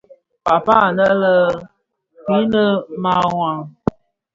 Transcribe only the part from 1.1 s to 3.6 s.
lè Krine mawar.